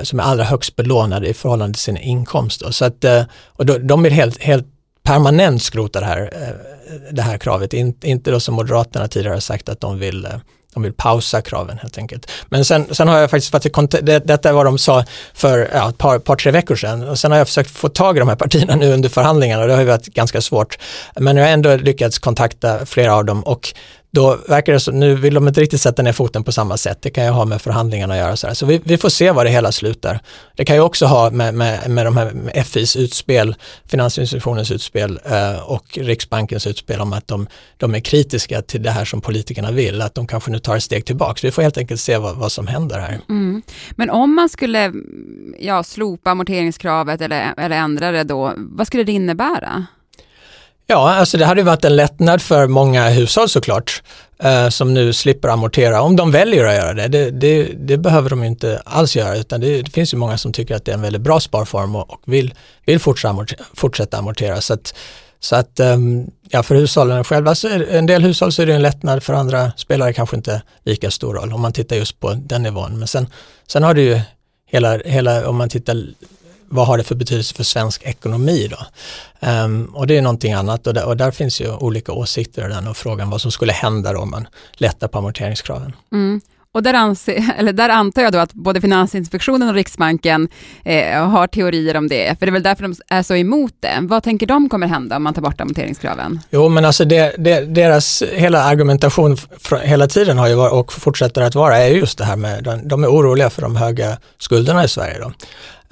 som 0.03 0.21
är 0.21 0.25
allra 0.25 0.45
högst 0.45 0.77
belånade 0.77 1.29
i 1.29 1.35
förhållande 1.35 1.75
till 1.75 1.83
sina 1.83 2.01
inkomster. 2.01 2.71
Så 2.71 2.85
att, 2.85 3.05
och 3.47 3.67
de 3.67 4.03
vill 4.03 4.13
helt, 4.13 4.43
helt 4.43 4.67
permanent 5.03 5.63
skrota 5.63 6.01
det 6.01 6.07
här, 6.07 6.31
det 7.11 7.23
här 7.23 7.39
kravet, 7.39 7.73
inte 7.73 8.31
då 8.31 8.41
som 8.41 8.55
Moderaterna 8.55 9.09
tidigare 9.09 9.35
har 9.35 9.41
sagt 9.41 9.69
att 9.69 9.81
de 9.81 9.99
vill 9.99 10.29
de 10.75 10.83
vill 10.83 10.93
pausa 10.93 11.43
kraven 11.43 11.79
helt 11.79 11.99
enkelt. 11.99 12.31
Men 12.49 12.65
sen, 12.65 12.87
sen 12.95 13.09
har 13.09 13.19
jag 13.19 13.31
faktiskt 13.31 13.53
varit 13.53 13.67
i 13.67 13.71
kontakt, 13.71 14.07
det, 14.07 14.19
detta 14.19 14.49
är 14.49 14.53
vad 14.53 14.67
de 14.67 14.79
sa 14.79 15.05
för 15.35 15.71
ja, 15.75 15.89
ett 15.89 15.99
par, 15.99 16.19
par, 16.19 16.37
tre 16.37 16.53
veckor 16.53 16.77
sedan 16.77 17.09
och 17.09 17.19
sen 17.19 17.31
har 17.31 17.39
jag 17.39 17.47
försökt 17.47 17.71
få 17.71 17.89
tag 17.89 18.17
i 18.17 18.19
de 18.19 18.29
här 18.29 18.37
partierna 18.37 18.77
nu 18.77 18.93
under 18.93 19.09
förhandlingarna 19.09 19.63
och 19.63 19.69
det 19.69 19.75
har 19.75 19.81
ju 19.81 19.87
varit 19.87 20.07
ganska 20.07 20.41
svårt. 20.41 20.79
Men 21.17 21.37
jag 21.37 21.45
har 21.45 21.53
ändå 21.53 21.77
lyckats 21.77 22.19
kontakta 22.19 22.87
flera 22.87 23.15
av 23.15 23.25
dem 23.25 23.43
och 23.43 23.75
då 24.15 24.39
verkar 24.49 24.73
det 24.73 24.81
som, 24.81 25.01
nu 25.01 25.15
vill 25.15 25.35
de 25.35 25.49
inte 25.49 25.61
riktigt 25.61 25.81
sätta 25.81 26.03
ner 26.03 26.13
foten 26.13 26.45
på 26.45 26.53
samma 26.53 26.77
sätt, 26.77 26.99
det 27.03 27.11
kan 27.11 27.25
ju 27.25 27.31
ha 27.31 27.45
med 27.45 27.63
förhandlingarna 27.63 28.15
att 28.15 28.21
göra. 28.21 28.37
Så, 28.37 28.55
så 28.55 28.67
vi, 28.67 28.81
vi, 28.85 28.99
får 28.99 29.09
se 29.09 29.31
var 29.31 29.45
det 29.45 29.51
hela 29.51 29.73
slutar. 29.73 30.21
Det 30.57 30.65
kan 30.65 30.77
ju 30.77 30.83
också 30.83 31.07
ha 31.07 31.31
med, 31.31 31.55
med, 31.55 31.91
med 31.91 32.07
de 32.07 32.17
här 32.17 32.31
med 32.31 32.67
FIs 32.67 32.97
utspel, 32.97 33.55
Finansinspektionens 33.87 34.71
utspel 34.71 35.21
eh, 35.25 35.71
och 35.71 35.99
Riksbankens 36.01 36.67
utspel 36.67 37.01
om 37.01 37.13
att 37.13 37.29
de, 37.29 37.47
de 37.77 37.95
är 37.95 38.01
kritiska 38.01 38.63
till 38.63 38.83
det 38.83 38.91
här 38.91 39.05
som 39.05 39.21
politikerna 39.21 39.71
vill, 39.71 40.03
att 40.03 40.15
de 40.15 40.27
kanske 40.27 40.51
nu 40.51 40.59
tar 40.59 40.77
ett 40.77 40.83
steg 40.83 41.05
tillbaka. 41.05 41.41
Vi 41.43 41.51
får 41.51 41.63
helt 41.63 41.79
enkelt 41.79 42.01
se 42.01 42.19
vad, 42.19 42.37
vad 42.37 42.53
som 42.53 42.67
händer 42.67 42.99
här. 42.99 43.21
Mm. 43.29 43.63
Men 43.91 44.11
om 44.11 44.35
man 44.35 44.49
skulle 44.49 44.93
ja, 45.59 45.83
slopa 45.83 46.31
amorteringskravet 46.31 47.21
eller, 47.21 47.55
eller 47.57 47.77
ändra 47.77 48.11
det 48.11 48.25
då, 48.25 48.53
vad 48.57 48.87
skulle 48.87 49.05
det 49.05 49.13
innebära? 49.13 49.87
Ja, 50.87 51.15
alltså 51.15 51.39
det 51.39 51.45
hade 51.45 51.63
varit 51.63 51.85
en 51.85 51.97
lättnad 51.97 52.43
för 52.43 52.67
många 52.67 53.09
hushåll 53.09 53.49
såklart, 53.49 54.03
eh, 54.43 54.69
som 54.69 54.95
nu 54.95 55.13
slipper 55.13 55.49
amortera, 55.49 56.03
om 56.03 56.17
de 56.17 56.31
väljer 56.31 56.65
att 56.65 56.75
göra 56.75 56.95
det. 56.95 57.09
Det, 57.09 57.31
det, 57.31 57.65
det 57.65 57.97
behöver 57.97 58.31
de 58.31 58.45
inte 58.45 58.83
alls 58.85 59.17
göra, 59.17 59.37
utan 59.37 59.61
det, 59.61 59.83
det, 59.83 59.91
finns 59.91 60.15
ju 60.15 60.19
många 60.19 60.39
som 60.39 60.53
tycker 60.53 60.75
att 60.75 60.85
det 60.85 60.93
är 60.93 60.95
en 60.95 61.03
väldigt 61.03 61.23
bra 61.23 61.41
sparform 61.41 61.97
och, 61.97 62.11
och 62.11 62.21
vill, 62.25 62.55
vill 62.87 63.01
fortsätta, 63.01 63.31
amortera, 63.31 63.65
fortsätta 63.75 64.19
amortera. 64.19 64.61
Så 64.61 64.75
att, 64.75 64.95
Så 65.41 65.57
att 65.57 65.81
ehm, 65.81 66.31
ja, 66.51 66.63
för 66.63 66.75
hushållen 66.75 67.25
själva, 67.25 67.55
så 67.55 67.69
är, 67.69 67.87
en 67.91 68.07
del 68.07 68.23
hushåll 68.23 68.53
så 68.53 68.63
är 68.63 68.67
det 68.67 68.75
en 68.75 68.83
lättnad, 68.83 69.23
för 69.23 69.35
andra 69.35 69.73
spelar 69.77 70.07
det 70.07 70.13
kanske 70.13 70.37
inte 70.37 70.63
lika 70.85 71.11
stor 71.11 71.35
roll 71.35 71.53
om 71.53 71.61
man 71.61 71.73
tittar 71.73 71.97
just 71.97 72.21
på 72.21 72.35
den 72.35 72.63
nivån. 72.63 72.99
Men 72.99 73.09
sen, 73.09 73.27
sen 73.67 73.83
har 73.83 73.95
du 73.95 74.03
ju 74.03 74.21
hela, 74.67 74.99
hela, 74.99 75.49
om 75.49 75.57
man 75.57 75.69
tittar 75.69 76.07
vad 76.69 76.87
har 76.87 76.99
det 76.99 77.05
för 77.05 77.15
betydelse 77.15 77.55
för 77.55 77.65
svensk 77.65 78.03
ekonomi 78.03 78.71
då? 78.71 78.79
Um, 79.49 79.85
och 79.85 80.07
det 80.07 80.17
är 80.17 80.23
någonting 80.23 80.53
annat 80.53 80.87
och 80.87 80.95
där, 80.95 81.07
och 81.07 81.17
där, 81.17 81.31
finns 81.31 81.61
ju 81.61 81.73
olika 81.73 82.13
åsikter 82.13 82.67
i 82.67 82.73
den 82.73 82.89
och 82.89 82.97
frågan 82.97 83.31
vad 83.31 83.41
som 83.41 83.51
skulle 83.51 83.73
hända 83.73 84.13
då 84.13 84.21
om 84.21 84.31
man 84.31 84.49
lättar 84.73 85.09
på 85.09 85.19
amorteringskraven. 85.19 85.93
Mm. 86.13 86.41
Och 86.75 86.83
där, 86.83 86.95
anser, 86.95 87.55
eller 87.59 87.73
där 87.73 87.89
antar 87.89 88.23
jag 88.23 88.33
då 88.33 88.39
att 88.39 88.53
både 88.53 88.81
Finansinspektionen 88.81 89.69
och 89.69 89.75
Riksbanken 89.75 90.49
eh, 90.85 91.29
har 91.29 91.47
teorier 91.47 91.97
om 91.97 92.09
det, 92.09 92.39
för 92.39 92.47
det 92.47 92.51
är 92.51 92.53
väl 92.53 92.63
därför 92.63 92.83
de 92.83 92.95
är 93.09 93.23
så 93.23 93.35
emot 93.35 93.73
det. 93.81 93.99
Vad 94.01 94.23
tänker 94.23 94.47
de 94.47 94.69
kommer 94.69 94.87
hända 94.87 95.17
om 95.17 95.23
man 95.23 95.35
tar 95.35 95.43
bort 95.43 95.61
amorteringskraven? 95.61 96.41
Jo, 96.51 96.69
men 96.69 96.85
alltså 96.85 97.05
det, 97.05 97.35
det, 97.39 97.61
deras 97.61 98.23
hela 98.33 98.63
argumentation 98.63 99.37
hela 99.83 100.07
tiden 100.07 100.39
har 100.39 100.49
ju 100.49 100.55
varit, 100.55 100.73
och 100.73 100.93
fortsätter 100.93 101.43
att 101.43 101.55
vara, 101.55 101.79
är 101.79 101.89
just 101.89 102.19
det 102.19 102.25
här 102.25 102.37
med, 102.37 102.65
de, 102.65 102.89
de 102.89 103.05
är 103.05 103.09
oroliga 103.09 103.51
för 103.51 103.63
de 103.63 103.77
höga 103.77 104.17
skulderna 104.39 104.85
i 104.85 104.89
Sverige. 104.89 105.19
Då. 105.19 105.33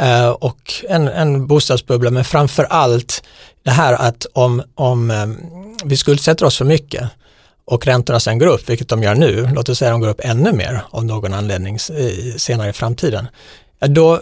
Eh, 0.02 0.28
och 0.28 0.74
en, 0.88 1.08
en 1.08 1.46
bostadsbubbla, 1.46 2.10
men 2.10 2.24
framför 2.24 2.64
allt 2.64 3.22
det 3.62 3.70
här 3.70 3.92
att 3.92 4.26
om, 4.32 4.62
om 4.74 5.10
eh, 5.10 5.26
vi 5.84 5.96
skuldsätter 5.96 6.46
oss 6.46 6.58
för 6.58 6.64
mycket 6.64 7.08
och 7.64 7.86
räntorna 7.86 8.20
sen 8.20 8.38
går 8.38 8.46
upp, 8.46 8.68
vilket 8.68 8.88
de 8.88 9.02
gör 9.02 9.14
nu, 9.14 9.48
låt 9.54 9.68
oss 9.68 9.78
säga 9.78 9.90
att 9.90 9.94
de 9.94 10.00
går 10.00 10.08
upp 10.08 10.20
ännu 10.24 10.52
mer 10.52 10.82
av 10.90 11.04
någon 11.04 11.34
anledning 11.34 11.78
senare 12.36 12.70
i 12.70 12.72
framtiden, 12.72 13.26
då 13.86 14.20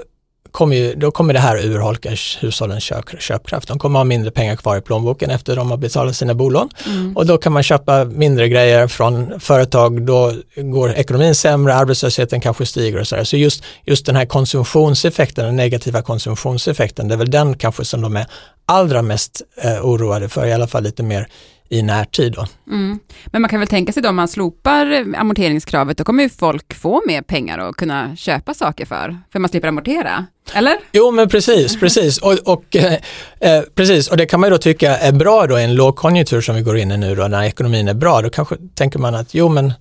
kommer, 0.50 0.76
ju, 0.76 0.94
då 0.94 1.10
kommer 1.10 1.34
det 1.34 1.40
här 1.40 1.66
urholka 1.66 2.10
hushållens 2.40 2.84
köp, 2.84 3.04
köpkraft. 3.18 3.68
De 3.68 3.78
kommer 3.78 3.98
ha 3.98 4.04
mindre 4.04 4.30
pengar 4.30 4.56
kvar 4.56 4.76
i 4.76 4.80
plånboken 4.80 5.30
efter 5.30 5.56
de 5.56 5.70
har 5.70 5.76
betalat 5.76 6.16
sina 6.16 6.34
bolån 6.34 6.68
mm. 6.86 7.16
och 7.16 7.26
då 7.26 7.38
kan 7.38 7.52
man 7.52 7.62
köpa 7.62 8.04
mindre 8.04 8.48
grejer 8.48 8.88
från 8.88 9.40
företag, 9.40 10.02
då 10.02 10.32
går 10.56 10.90
ekonomin 10.90 11.34
sämre, 11.34 11.74
arbetslösheten 11.74 12.40
kanske 12.40 12.66
stiger 12.66 13.00
och 13.00 13.06
sådär. 13.06 13.24
Så 13.24 13.36
just, 13.36 13.64
just 13.84 14.06
den 14.06 14.16
här 14.16 14.26
konsumtionseffekten, 14.26 15.44
den 15.44 15.56
negativa 15.56 16.02
konsumtionseffekten, 16.02 17.08
det 17.08 17.14
är 17.14 17.18
väl 17.18 17.30
den 17.30 17.54
kanske 17.54 17.84
som 17.84 18.00
de 18.00 18.16
är 18.16 18.26
allra 18.66 19.02
mest 19.02 19.42
eh, 19.62 19.86
oroade 19.86 20.28
för, 20.28 20.46
i 20.46 20.52
alla 20.52 20.66
fall 20.66 20.82
lite 20.82 21.02
mer 21.02 21.28
i 21.70 21.82
närtid. 21.82 22.32
Då. 22.32 22.46
Mm. 22.70 22.98
Men 23.26 23.42
man 23.42 23.48
kan 23.48 23.60
väl 23.60 23.68
tänka 23.68 23.92
sig 23.92 24.02
då 24.02 24.08
om 24.08 24.16
man 24.16 24.28
slopar 24.28 25.14
amorteringskravet, 25.16 25.98
då 25.98 26.04
kommer 26.04 26.22
ju 26.22 26.28
folk 26.28 26.74
få 26.74 27.02
mer 27.06 27.22
pengar 27.22 27.58
att 27.58 27.76
kunna 27.76 28.16
köpa 28.16 28.54
saker 28.54 28.86
för, 28.86 29.18
för 29.32 29.38
man 29.38 29.48
slipper 29.48 29.68
amortera, 29.68 30.26
eller? 30.52 30.76
Jo 30.92 31.10
men 31.10 31.28
precis, 31.28 31.76
precis. 31.80 32.18
Och, 32.18 32.32
och 32.32 32.76
eh, 32.76 32.92
eh, 33.40 33.62
precis. 33.74 34.08
och 34.08 34.16
det 34.16 34.26
kan 34.26 34.40
man 34.40 34.46
ju 34.48 34.50
då 34.50 34.58
tycka 34.58 34.96
är 34.96 35.12
bra 35.12 35.46
då 35.46 35.58
i 35.58 35.64
en 35.64 35.74
lågkonjunktur 35.74 36.40
som 36.40 36.54
vi 36.54 36.62
går 36.62 36.76
in 36.76 36.90
i 36.90 36.96
nu 36.96 37.14
då, 37.14 37.28
när 37.28 37.42
ekonomin 37.42 37.88
är 37.88 37.94
bra, 37.94 38.22
då 38.22 38.30
kanske 38.30 38.56
tänker 38.74 38.98
man 38.98 39.14
att 39.14 39.34
jo 39.34 39.48
men 39.48 39.72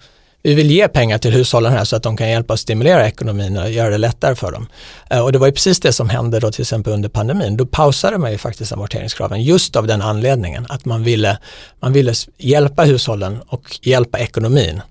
vi 0.44 0.54
vill 0.54 0.72
ge 0.72 0.88
pengar 0.88 1.18
till 1.18 1.32
hushållen 1.32 1.74
här 1.74 1.84
så 1.84 1.96
att 1.96 2.04
de 2.04 2.18
kan 2.18 2.30
hjälpa 2.30 2.54
och 2.54 2.60
stimulera 2.60 3.08
ekonomin 3.08 3.58
och 3.58 3.72
göra 3.72 3.90
det 3.90 3.98
lättare 3.98 4.36
för 4.36 4.52
dem. 4.52 4.68
Eh, 5.10 5.20
och 5.20 5.32
det 5.32 5.38
var 5.38 5.48
ju 5.48 5.54
precis 5.54 5.80
det 5.80 5.94
som 5.94 6.10
hände 6.10 6.40
då 6.40 6.52
till 6.52 6.62
exempel 6.62 6.94
under 6.94 7.10
pandemin. 7.10 7.58
Då 7.58 7.66
pausade 7.66 8.18
man 8.18 8.32
ju 8.32 8.38
faktiskt 8.38 8.72
amorteringskraven 8.72 9.44
just 9.44 9.76
av 9.76 9.88
den 9.88 10.02
anledningen 10.02 10.66
att 10.70 10.86
man 10.86 11.04
ville, 11.04 11.38
man 11.80 11.94
ville 11.94 12.14
hjälpa 12.38 12.84
hushållen 12.84 13.40
och 13.48 13.80
hjälpa 13.82 14.20
ekonomin. 14.20 14.82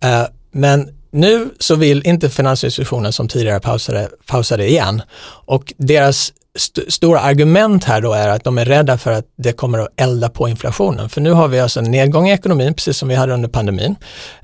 Eh, 0.00 0.24
men 0.52 0.88
nu 1.14 1.50
så 1.58 1.74
vill 1.74 2.06
inte 2.06 2.30
Finansinstitutionen 2.30 3.12
som 3.12 3.28
tidigare 3.28 3.60
pausade, 3.60 4.08
pausade 4.26 4.68
igen 4.68 5.02
och 5.46 5.72
deras 5.76 6.32
st 6.54 6.90
stora 6.90 7.20
argument 7.20 7.84
här 7.84 8.00
då 8.00 8.12
är 8.12 8.28
att 8.28 8.44
de 8.44 8.58
är 8.58 8.64
rädda 8.64 8.98
för 8.98 9.12
att 9.12 9.24
det 9.36 9.52
kommer 9.52 9.78
att 9.78 9.88
elda 9.96 10.28
på 10.28 10.48
inflationen. 10.48 11.08
För 11.08 11.20
nu 11.20 11.30
har 11.30 11.48
vi 11.48 11.60
alltså 11.60 11.80
en 11.80 11.90
nedgång 11.90 12.28
i 12.28 12.32
ekonomin, 12.32 12.74
precis 12.74 12.96
som 12.96 13.08
vi 13.08 13.14
hade 13.14 13.34
under 13.34 13.48
pandemin, 13.48 13.96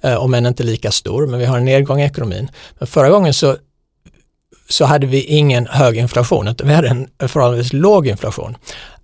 eh, 0.02 0.14
om 0.14 0.34
än 0.34 0.46
inte 0.46 0.62
lika 0.62 0.90
stor, 0.90 1.26
men 1.26 1.40
vi 1.40 1.44
har 1.44 1.58
en 1.58 1.64
nedgång 1.64 2.00
i 2.00 2.04
ekonomin. 2.04 2.50
Men 2.78 2.86
förra 2.86 3.10
gången 3.10 3.34
så, 3.34 3.56
så 4.68 4.84
hade 4.84 5.06
vi 5.06 5.22
ingen 5.22 5.66
hög 5.66 5.96
inflation, 5.96 6.48
utan 6.48 6.68
vi 6.68 6.74
hade 6.74 6.88
en 6.88 7.08
förhållandevis 7.18 7.72
låg 7.72 8.06
inflation. 8.06 8.56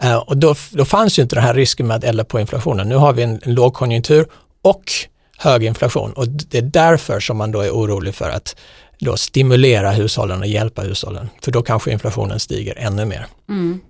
Eh, 0.03 0.17
och 0.17 0.37
då, 0.37 0.55
då 0.71 0.85
fanns 0.85 1.19
ju 1.19 1.23
inte 1.23 1.37
den 1.37 1.45
här 1.45 1.55
risken 1.55 1.87
med 1.87 1.97
att 1.97 2.05
elda 2.05 2.25
på 2.25 2.41
inflationen. 2.41 2.89
Nu 2.89 2.97
har 2.97 3.13
vi 3.13 3.23
en, 3.23 3.41
en 3.43 3.55
lågkonjunktur 3.55 4.27
och 4.63 4.93
hög 5.39 5.65
inflation 5.65 6.13
och 6.13 6.29
det 6.29 6.59
är 6.59 6.63
därför 6.63 7.21
som 7.21 7.37
man 7.37 7.53
då 7.53 7.61
är 7.61 7.71
orolig 7.71 8.15
för 8.15 8.31
att 8.31 8.57
då 8.99 9.17
stimulera 9.17 9.91
hushållen 9.91 10.41
och 10.41 10.47
hjälpa 10.47 10.83
hushållen. 10.83 11.29
För 11.43 11.53
då 11.53 11.63
kanske 11.63 11.93
inflationen 11.93 12.41
stiger 12.41 12.75
ännu 12.79 13.05
mer. 13.05 13.27
Mm. 13.49 13.81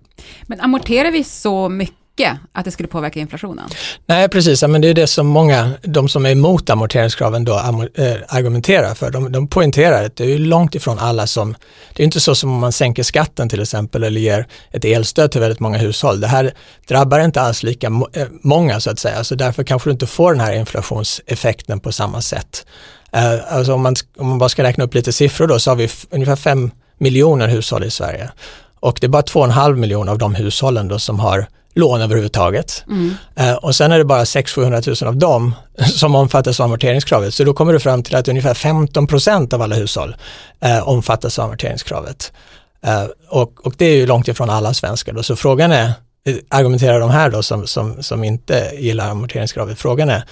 Men 0.46 0.60
amorterar 0.60 1.10
vi 1.10 1.24
så 1.24 1.68
mycket 1.68 2.05
att 2.52 2.64
det 2.64 2.70
skulle 2.70 2.88
påverka 2.88 3.20
inflationen? 3.20 3.68
Nej, 4.06 4.28
precis. 4.28 4.62
Men 4.62 4.80
det 4.80 4.88
är 4.88 4.94
det 4.94 5.06
som 5.06 5.26
många, 5.26 5.70
de 5.82 6.08
som 6.08 6.26
är 6.26 6.30
emot 6.30 6.70
amorteringskraven 6.70 7.44
då 7.44 7.52
eh, 7.94 8.14
argumenterar 8.28 8.94
för. 8.94 9.10
De, 9.10 9.32
de 9.32 9.48
poängterar 9.48 10.04
att 10.04 10.16
det 10.16 10.34
är 10.34 10.38
långt 10.38 10.74
ifrån 10.74 10.98
alla 10.98 11.26
som, 11.26 11.54
det 11.94 12.02
är 12.02 12.04
inte 12.04 12.20
så 12.20 12.34
som 12.34 12.52
om 12.52 12.58
man 12.58 12.72
sänker 12.72 13.02
skatten 13.02 13.48
till 13.48 13.62
exempel 13.62 14.04
eller 14.04 14.20
ger 14.20 14.46
ett 14.70 14.84
elstöd 14.84 15.30
till 15.30 15.40
väldigt 15.40 15.60
många 15.60 15.78
hushåll. 15.78 16.20
Det 16.20 16.26
här 16.26 16.52
drabbar 16.88 17.20
inte 17.20 17.40
alls 17.40 17.62
lika 17.62 17.86
eh, 17.86 18.26
många 18.42 18.80
så 18.80 18.90
att 18.90 18.98
säga, 18.98 19.24
så 19.24 19.34
därför 19.34 19.64
kanske 19.64 19.88
du 19.88 19.92
inte 19.92 20.06
får 20.06 20.32
den 20.32 20.40
här 20.40 20.52
inflationseffekten 20.52 21.80
på 21.80 21.92
samma 21.92 22.22
sätt. 22.22 22.66
Eh, 23.12 23.54
alltså 23.56 23.74
om, 23.74 23.82
man, 23.82 23.94
om 24.18 24.28
man 24.28 24.38
bara 24.38 24.48
ska 24.48 24.62
räkna 24.62 24.84
upp 24.84 24.94
lite 24.94 25.12
siffror 25.12 25.46
då 25.46 25.58
så 25.58 25.70
har 25.70 25.76
vi 25.76 25.88
ungefär 26.10 26.36
5 26.36 26.70
miljoner 26.98 27.48
hushåll 27.48 27.84
i 27.84 27.90
Sverige. 27.90 28.30
Och 28.80 28.98
det 29.00 29.06
är 29.06 29.08
bara 29.08 29.22
2,5 29.22 29.76
miljoner 29.76 30.12
av 30.12 30.18
de 30.18 30.34
hushållen 30.34 30.88
då 30.88 30.98
som 30.98 31.20
har 31.20 31.46
lån 31.76 32.00
överhuvudtaget. 32.00 32.84
Mm. 32.88 33.14
Uh, 33.40 33.54
och 33.54 33.74
sen 33.74 33.92
är 33.92 33.98
det 33.98 34.04
bara 34.04 34.24
600-700 34.24 35.04
000 35.04 35.08
av 35.08 35.16
dem 35.16 35.54
som 35.96 36.14
omfattas 36.14 36.60
av 36.60 36.64
amorteringskravet. 36.64 37.34
Så 37.34 37.44
då 37.44 37.54
kommer 37.54 37.72
du 37.72 37.80
fram 37.80 38.02
till 38.02 38.16
att 38.16 38.28
ungefär 38.28 38.54
15 38.54 39.06
procent 39.06 39.52
av 39.52 39.62
alla 39.62 39.74
hushåll 39.74 40.16
uh, 40.64 40.88
omfattas 40.88 41.38
av 41.38 41.44
amorteringskravet. 41.44 42.32
och, 43.28 43.66
och 43.66 43.74
det 43.76 43.86
är 43.86 43.96
ju 43.96 44.06
långt 44.06 44.28
ifrån 44.28 44.50
alla 44.50 44.74
svenskar 44.74 45.12
då. 45.12 45.22
Så 45.22 45.36
frågan 45.36 45.72
är, 45.72 45.92
argumenterar 46.48 47.00
de 47.00 47.10
här 47.10 47.30
då 47.30 47.42
som, 47.42 47.66
som, 47.66 48.02
som 48.02 48.24
inte 48.24 48.70
gillar 48.78 49.10
amorteringskravet, 49.10 49.78
frågan 49.78 50.08
är 50.10 50.22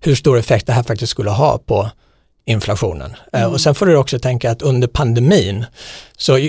hur 0.00 0.14
stor 0.14 0.38
effekt 0.38 0.66
det 0.66 0.72
här 0.72 0.82
faktiskt 0.82 1.10
skulle 1.10 1.30
ha 1.30 1.58
på 1.58 1.90
inflationen. 2.46 3.14
Eh, 3.32 3.40
mm. 3.40 3.52
Och 3.52 3.60
sen 3.60 3.74
får 3.74 3.86
du 3.86 3.96
också 3.96 4.18
tänka 4.18 4.50
att 4.50 4.62
under 4.62 4.88
pandemin 4.88 5.64
så 6.16 6.48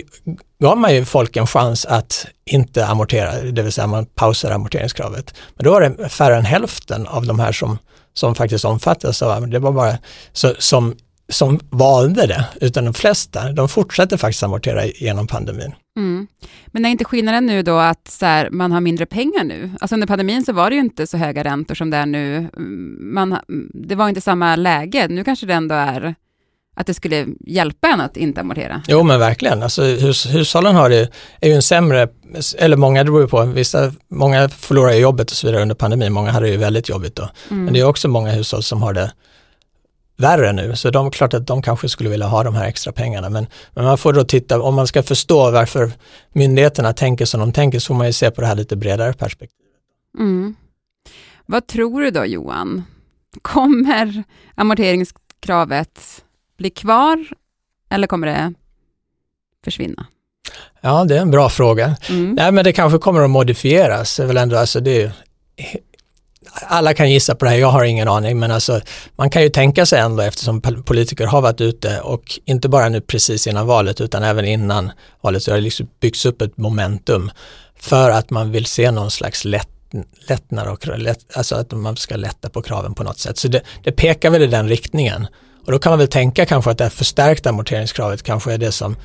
gav 0.60 0.78
man 0.78 0.94
ju 0.94 1.06
folk 1.06 1.38
en 1.38 1.48
chans 1.48 1.86
att 1.86 2.25
inte 2.46 2.86
amortera, 2.86 3.42
det 3.42 3.62
vill 3.62 3.72
säga 3.72 3.88
man 3.88 4.06
pausar 4.06 4.52
amorteringskravet. 4.52 5.34
Men 5.56 5.64
då 5.64 5.72
var 5.72 5.82
det 5.82 6.10
färre 6.10 6.36
än 6.36 6.46
hälften 6.46 7.08
av 7.08 7.25
de 7.25 7.40
här 7.40 7.52
som, 7.52 7.78
som 8.14 8.36
faktiskt 8.36 8.66
omfattas 8.66 9.22
av 9.22 9.48
det 9.48 9.60
var 9.60 9.72
bara 9.72 9.98
så, 10.34 10.54
som, 10.60 10.96
som 11.29 11.60
valde 11.70 12.27
det, 12.27 12.46
utan 12.62 12.86
de 12.86 12.94
flesta, 12.94 13.51
de 13.51 13.70
fortsätter 13.70 14.17
faktiskt 14.17 14.44
amortera 14.44 14.86
genom 14.86 15.27
pandemin. 15.27 15.75
Mm. 15.98 16.27
Men 16.67 16.86
är 16.86 16.89
inte 16.89 17.05
skillnaden 17.05 17.46
nu 17.46 17.63
då 17.63 17.77
att 17.77 18.08
så 18.08 18.25
här, 18.25 18.50
man 18.50 18.72
har 18.72 18.82
mindre 18.82 19.05
pengar 19.05 19.44
nu? 19.44 19.72
Alltså 19.79 19.96
under 19.96 20.08
pandemin 20.08 20.46
så 20.46 20.53
var 20.53 20.70
det 20.70 20.75
ju 20.75 20.82
inte 20.82 21.08
så 21.08 21.17
höga 21.17 21.44
räntor 21.44 21.75
som 21.75 21.89
det 21.89 21.98
är 21.98 22.05
nu. 22.05 22.50
Man, 23.00 23.38
det 23.74 23.96
var 23.96 24.10
inte 24.10 24.22
samma 24.22 24.55
läge. 24.55 25.08
Nu 25.08 25.24
kanske 25.24 25.46
det 25.46 25.53
ändå 25.53 25.75
är 25.75 26.15
att 26.75 26.88
det 26.88 26.94
skulle 26.94 27.27
hjälpa 27.39 27.88
en 27.88 28.01
att 28.01 28.17
inte 28.17 28.41
amortera? 28.41 28.82
Jo 28.88 29.03
men 29.03 29.20
verkligen, 29.20 29.63
alltså, 29.63 29.84
hus, 29.84 30.25
hushållen 30.25 30.75
har 30.75 30.89
det, 30.89 31.10
är 31.41 31.50
ju 31.50 31.55
en 31.55 31.62
sämre, 31.62 32.08
eller 32.58 32.77
många, 32.77 33.03
det 33.03 33.12
beror 33.12 33.22
ju 33.22 33.27
på, 33.27 33.44
vissa, 33.44 33.94
många 34.08 34.50
förlorar 34.50 34.94
jobbet 34.94 35.32
och 35.32 35.38
så 35.38 35.48
vidare 35.48 35.62
under 35.62 35.75
pandemin, 35.75 36.13
många 36.13 36.32
hade 36.32 36.46
det 36.46 36.51
ju 36.51 36.58
väldigt 36.58 36.89
jobbigt 36.89 37.15
då. 37.15 37.29
Mm. 37.51 37.65
Men 37.65 37.74
det 37.74 37.79
är 37.79 37.84
också 37.84 38.08
många 38.08 38.32
hushåll 38.32 38.63
som 38.63 38.82
har 38.82 38.94
det 38.94 39.12
värre 40.17 40.53
nu, 40.53 40.75
så 40.75 40.89
de, 40.89 41.12
klart 41.12 41.34
att 41.34 41.48
de 41.48 41.62
kanske 41.62 41.89
skulle 41.89 42.10
vilja 42.10 42.27
ha 42.27 42.43
de 42.43 42.55
här 42.55 42.65
extra 42.65 42.93
pengarna. 42.93 43.29
Men, 43.29 43.48
men 43.74 43.86
man 43.86 43.98
får 43.98 44.13
då 44.13 44.24
titta, 44.24 44.62
om 44.62 44.75
man 44.75 44.88
ska 44.88 45.03
förstå 45.03 45.51
varför 45.51 45.91
myndigheterna 46.34 46.93
tänker 46.93 47.25
som 47.25 47.39
de 47.39 47.51
tänker, 47.51 47.79
så 47.79 47.88
får 47.88 47.95
man 47.95 48.07
ju 48.07 48.13
se 48.13 48.31
på 48.31 48.41
det 48.41 48.48
här 48.48 48.55
lite 48.55 48.75
bredare 48.75 49.13
perspektiv. 49.13 49.57
Mm. 50.19 50.55
Vad 51.45 51.67
tror 51.67 52.01
du 52.01 52.12
då 52.12 52.25
Johan? 52.25 52.84
Kommer 53.41 54.24
amorteringskravet 54.55 56.24
bli 56.57 56.69
kvar 56.69 57.27
eller 57.89 58.07
kommer 58.07 58.27
det 58.27 58.53
försvinna? 59.63 60.05
Ja, 60.81 61.05
det 61.05 61.17
är 61.17 61.22
en 61.22 61.31
bra 61.31 61.50
fråga. 61.50 61.98
Mm. 62.10 62.31
Nej, 62.31 62.51
men 62.51 62.63
det 62.63 62.74
kanske 62.74 63.00
kommer 63.00 63.22
att 63.22 63.29
modifieras. 63.29 64.17
Det 64.17 64.24
är 64.24 64.27
väl 64.27 64.38
ändå, 64.38 64.57
alltså 64.57 64.79
det 64.79 65.01
är 65.01 65.12
alla 66.62 66.93
kan 66.93 67.12
gissa 67.12 67.35
på 67.35 67.45
det 67.45 67.51
här, 67.51 67.57
jag 67.57 67.67
har 67.67 67.83
ingen 67.83 68.07
aning, 68.07 68.39
men 68.39 68.51
alltså, 68.51 68.81
man 69.15 69.29
kan 69.29 69.41
ju 69.41 69.50
tänka 69.50 69.85
sig 69.85 70.00
ändå 70.00 70.24
eftersom 70.24 70.62
politiker 70.62 71.25
har 71.25 71.41
varit 71.41 71.62
ute 71.62 72.00
och 72.00 72.39
inte 72.45 72.69
bara 72.69 72.89
nu 72.89 73.01
precis 73.01 73.47
innan 73.47 73.67
valet 73.67 74.01
utan 74.01 74.24
även 74.24 74.45
innan 74.45 74.91
valet 75.21 75.43
så 75.43 75.51
har 75.51 75.55
det 75.55 75.63
liksom 75.63 75.88
byggts 76.00 76.25
upp 76.25 76.41
ett 76.41 76.57
momentum 76.57 77.31
för 77.79 78.09
att 78.09 78.29
man 78.29 78.51
vill 78.51 78.65
se 78.65 78.91
någon 78.91 79.12
slags 79.12 79.45
lätt, 79.45 79.69
lättnad 80.29 80.67
och 80.67 80.97
lätt, 80.97 81.38
alltså 81.38 81.55
att 81.55 81.71
man 81.71 81.97
ska 81.97 82.15
lätta 82.15 82.50
på 82.50 82.62
kraven 82.62 82.93
på 82.93 83.03
något 83.03 83.19
sätt. 83.19 83.38
Så 83.38 83.47
det, 83.47 83.62
det 83.83 83.91
pekar 83.91 84.29
väl 84.29 84.43
i 84.43 84.47
den 84.47 84.69
riktningen. 84.69 85.27
Och 85.65 85.71
då 85.71 85.79
kan 85.79 85.91
man 85.91 86.00
väl 86.00 86.07
tänka 86.07 86.45
kanske 86.45 86.71
att 86.71 86.77
det 86.77 86.83
här 86.83 86.91
förstärkta 86.91 87.50
amorteringskravet 87.50 88.24
kanske 88.24 88.53
är 88.53 88.57
det 88.57 88.71
som 88.71 88.95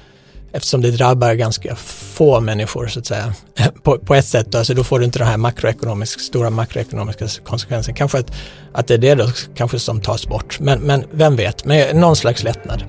eftersom 0.52 0.80
det 0.80 0.90
drabbar 0.90 1.35
ganska 1.35 1.76
få 1.76 2.40
människor 2.40 2.87
så 2.87 2.99
att 2.99 3.07
säga. 3.07 3.35
På, 3.83 3.99
på 3.99 4.14
ett 4.14 4.25
sätt, 4.25 4.52
då, 4.52 4.59
alltså 4.59 4.75
då 4.75 4.85
får 4.85 4.99
du 4.99 5.04
inte 5.04 5.19
den 5.19 5.28
här 5.28 5.37
makroekonomiska, 5.37 6.21
stora 6.21 6.50
makroekonomiska 6.50 7.26
konsekvensen. 7.45 7.95
Kanske 7.95 8.19
att, 8.19 8.33
att 8.73 8.87
det 8.87 8.95
är 8.95 8.99
det 8.99 9.14
då 9.14 9.28
kanske 9.54 9.78
som 9.78 10.00
tas 10.00 10.26
bort, 10.26 10.61
men, 10.61 10.80
men 10.80 11.04
vem 11.11 11.37
vet, 11.37 11.64
men 11.64 12.00
någon 12.00 12.16
slags 12.16 12.42
lättnad. 12.42 12.85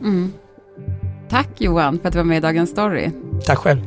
Mm. 0.00 0.32
Tack 1.30 1.48
Johan 1.58 1.98
för 1.98 2.08
att 2.08 2.12
du 2.12 2.18
var 2.18 2.24
med 2.24 2.38
i 2.38 2.40
Dagens 2.40 2.70
Story. 2.70 3.10
Tack 3.44 3.58
själv. 3.58 3.80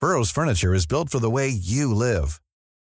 Burrows 0.00 0.32
furniture 0.32 0.74
is 0.74 0.88
built 0.88 1.10
for 1.10 1.20
the 1.20 1.30
way 1.30 1.48
you 1.48 1.94
live. 1.94 2.41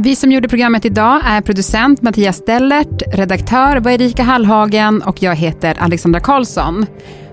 Vi 0.00 0.16
som 0.16 0.32
gjorde 0.32 0.48
programmet 0.48 0.84
idag 0.84 1.20
är 1.24 1.40
producent 1.40 2.02
Mattias 2.02 2.36
Stellert, 2.36 3.02
redaktör 3.14 3.76
var 3.76 3.90
Erika 3.90 4.22
Hallhagen 4.22 5.02
och 5.02 5.22
jag 5.22 5.34
heter 5.34 5.76
Alexandra 5.78 6.20
Karlsson. 6.20 6.86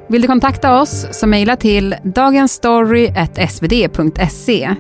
Vill 0.10 0.22
du 0.22 0.28
kontakta 0.28 0.82
oss 0.82 1.08
så 1.12 1.28
mejla 1.28 1.56
till 1.56 1.96
dagensstory.svd.se. 2.04 4.76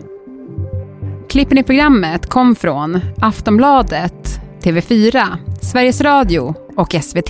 Klippen 1.29 1.57
i 1.57 1.63
programmet 1.63 2.27
kom 2.27 2.55
från 2.55 2.99
Aftonbladet, 3.21 4.39
TV4, 4.63 5.23
Sveriges 5.61 6.01
Radio 6.01 6.55
och 6.75 6.95
SVT. 7.01 7.29